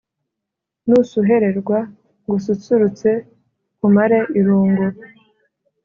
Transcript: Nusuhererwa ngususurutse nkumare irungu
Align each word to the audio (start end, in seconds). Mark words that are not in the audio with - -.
Nusuhererwa 0.87 1.79
ngususurutse 2.23 3.09
nkumare 3.77 4.19
irungu 4.39 4.85